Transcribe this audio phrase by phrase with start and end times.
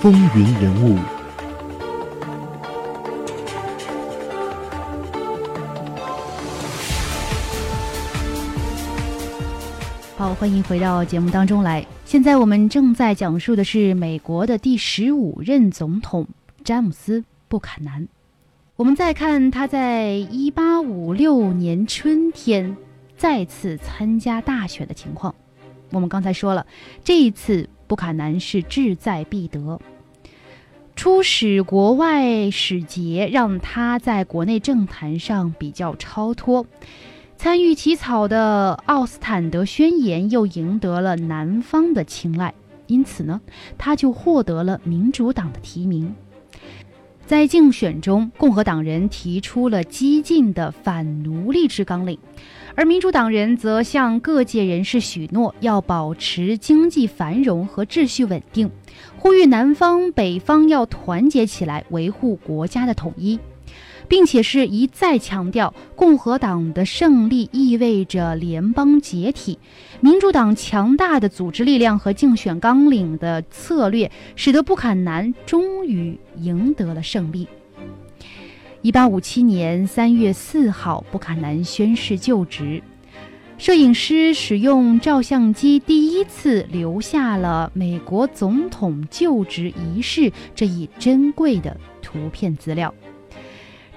[0.00, 0.96] 风云人物。
[10.16, 11.86] 好，欢迎回到节目当中来。
[12.06, 16.26] 现在我们正在讲述的是美国的第十五任总统
[16.64, 18.08] 詹姆斯·布坎南。
[18.76, 22.74] 我们再看他在一八五六年春天
[23.18, 25.34] 再次参加大选的情况。
[25.90, 26.64] 我们刚才说了，
[27.04, 29.78] 这一次布坎南是志在必得，
[31.00, 36.66] 出使国外使节让他在国内政坛上比较超脱。
[37.38, 42.52] 参与起草的《奥斯坦德宣言》又赢得了南方的青睐，
[42.86, 43.40] 因此呢，
[43.78, 46.14] 他就获得了民主党的提名。
[47.30, 52.18] 在竞选中，共和党人提出了激进的反奴隶制纲领，
[52.74, 58.68] 而民主党人则向各界人士许诺要保持经济繁荣和秩序稳定，
[59.16, 63.38] 呼吁南方北方要团结起来，维护国家的统一。
[64.10, 69.56] 并且是一再强调，共和党的胜利意味着联邦解体。
[70.00, 77.46] 民主党强大的组织力量和竞选纲领的策略，使得布坎南终于赢得了胜利。
[78.82, 82.82] 一八五七年三月四号，布坎南宣誓就职。
[83.58, 92.92] 摄影师使用照相机，第一次留下了美国总统就职仪式这一珍贵的图片资料。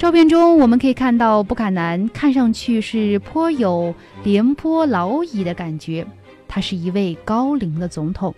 [0.03, 6.05] 照片中，我们可以看到布坎南看上去是颇有廉颇老矣的感觉。
[6.45, 8.35] 他是一位高龄的总统，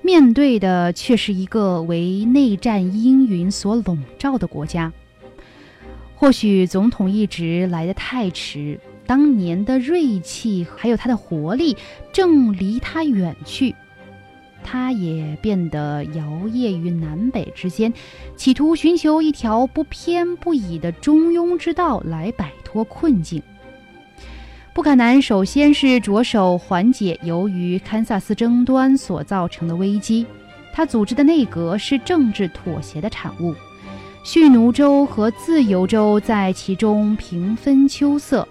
[0.00, 4.90] 面对的却是一个为内战阴云所笼罩的国家。
[6.14, 11.76] 或许总统一直来得太迟，当年的锐气还有他的活力
[12.14, 13.74] 正离他远去。
[14.70, 17.90] 他也变得摇曳于南北之间，
[18.36, 23.42] 企图寻求一条不偏不倚的中庸之道来摆脱困境。
[24.74, 30.26] 布坎南首先是着手缓解由于堪萨斯争端所造成的危机，
[30.70, 33.54] 他组织的内阁是政治妥协的产物，
[34.22, 38.46] 蓄奴州和自由州在其中平分秋色。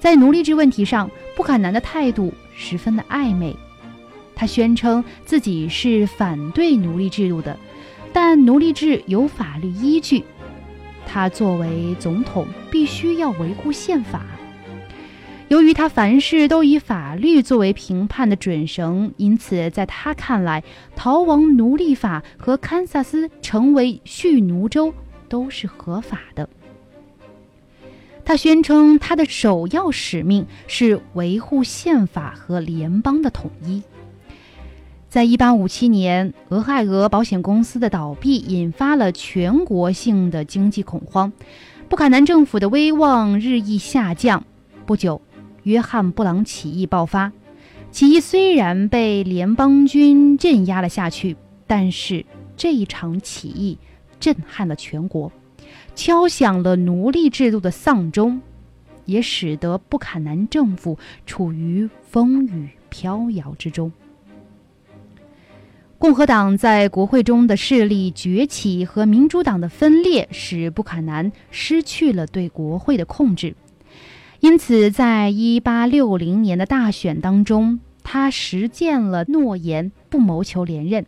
[0.00, 3.54] 在奴隶制问题上，布坎南的态度十分的暧昧。
[4.40, 7.58] 他宣称自己是反对奴隶制度的，
[8.10, 10.24] 但奴隶制有法律依据。
[11.06, 14.24] 他作为总统，必须要维护宪法。
[15.48, 20.64] 由于他凡事都以法律作为评判的准绳，因此在他看来，
[20.96, 24.94] 逃亡奴隶法和堪萨斯成为蓄奴州
[25.28, 26.48] 都是合法的。
[28.24, 33.82] 他宣称他的首要使命是维护宪法和联邦的统一。
[35.10, 41.32] 在一八五七年，俄亥俄保险公司的倒闭引发了全国性的经济恐慌，
[41.88, 44.44] 布坎南政府的威望日益下降。
[44.86, 45.20] 不久，
[45.64, 47.32] 约翰布朗起义爆发。
[47.90, 52.24] 起义虽然被联邦军镇压了下去，但是
[52.56, 53.78] 这一场起义
[54.20, 55.32] 震撼了全国，
[55.96, 58.40] 敲响了奴隶制度的丧钟，
[59.06, 63.90] 也使得布坎南政府处于风雨飘摇之中。
[66.00, 73.54] 共和党在国会中的势力崛起和民主党的分裂，使布坎南失去了对国会的控制。
[74.40, 81.04] 因此，在一八六零年的大选当中，他实践了诺言，不谋求连任。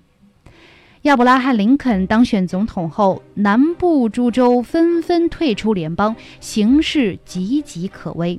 [1.03, 8.39] 亚伯拉罕·林肯当选总统后，南部诸州纷纷退出联邦，形势岌岌可危。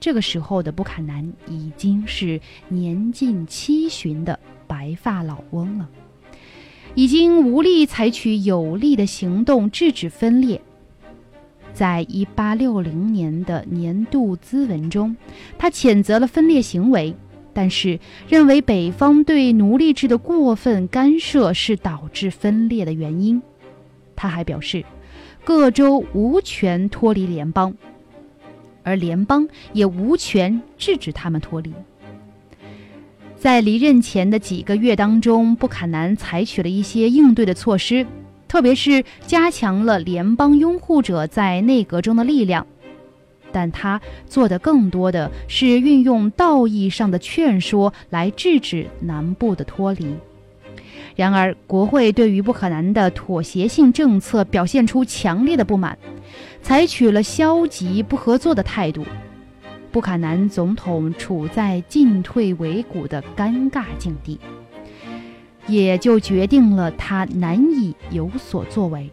[0.00, 4.40] 这个时候的布坎南已经是年近七旬的。
[4.66, 5.88] 白发老翁了，
[6.94, 10.60] 已经无力采取有力的行动制止分裂。
[11.72, 15.16] 在一八六零年的年度咨文中，
[15.58, 17.14] 他谴责了分裂行为，
[17.52, 23.42] 但是认为北方对奴隶制的过分干涉是导致分裂的原因。
[24.14, 24.84] 他还表示，
[25.42, 27.74] 各州无权脱离联邦，
[28.84, 31.74] 而联邦也无权制止他们脱离。
[33.44, 38.06] 在离任前的几个月当中，布坎南采取了一些应对的措施，
[38.48, 42.66] 特别是加强了联邦拥护者在内阁中的力量。
[43.52, 50.16] 但他做的更多的是运用道义上的劝说来制止南部的脱离。
[51.14, 55.98] 然而，国会对于布坎南的妥协性政策表现出强烈的不满，
[56.62, 59.04] 采取了消极不合作的态度。
[59.94, 64.40] 布坎南总统处在进退维谷的尴尬境地。
[65.68, 69.08] 也就决定了他难以有所作为。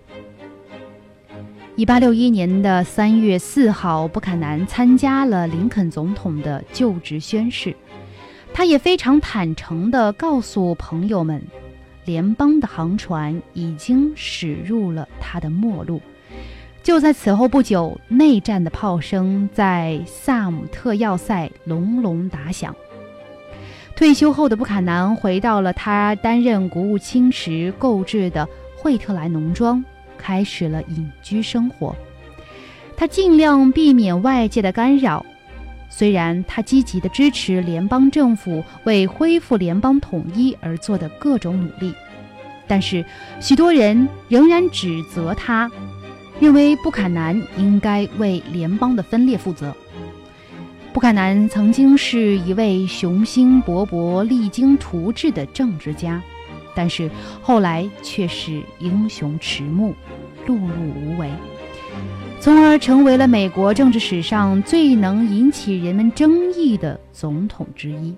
[1.75, 7.75] 一八六一年的三月四号，布坎南参加了林肯总统的就职宣誓。
[8.51, 11.43] 他也非常坦诚地告诉朋友们，
[12.05, 16.01] 联邦的航船已经驶入了他的末路。
[16.83, 22.75] 就在此后不久，内战的炮声在萨姆特要塞隆隆打响。
[23.95, 29.83] 退休后的布坎南回到了他担任国务卿时购置的惠特兰农庄。
[30.23, 31.95] 开始了隐居生活，
[32.95, 35.25] 他尽量避免外界的干扰。
[35.89, 41.91] 虽然他积极地支持联邦政府为恢复联邦统一而做的各种努力，
[42.67, 43.03] 但是
[43.39, 45.71] 许多人仍然指责他，
[46.41, 49.71] 认为布坎南应该为联邦的分裂负责。
[50.91, 56.21] 布坎南曾经是一位雄心勃勃、励精图治的政治家。
[56.73, 57.11] 但是
[57.41, 59.93] 后来却是英雄迟暮，
[60.47, 61.29] 碌碌无为，
[62.39, 68.15] 从而成为了美国政治史上最能引起人们争议的总统之一。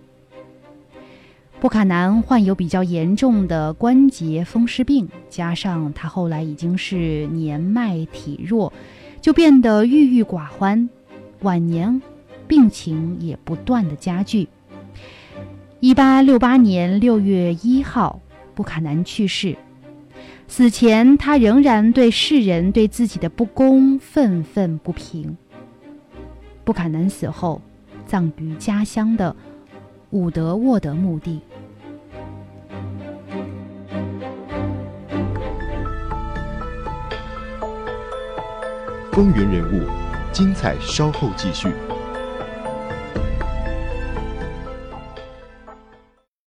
[1.64, 8.74] 布坎南患有比较严重的关节风湿病，加上他后来已经是年迈体弱，
[9.22, 10.90] 就变得郁郁寡欢，
[11.40, 12.02] 晚年
[12.50, 14.50] 病情也不断的加剧。
[15.80, 18.20] 一八六八年六月一号。
[18.54, 19.56] 布坎南去世，
[20.50, 25.38] 死前他仍然对世人对自己的不公愤愤不平。
[26.66, 27.62] 布坎南死后，
[28.06, 29.34] 葬于家乡的
[30.10, 31.40] 伍德沃德墓地。
[39.14, 39.88] 风云人物，
[40.32, 41.68] 精彩稍后继续。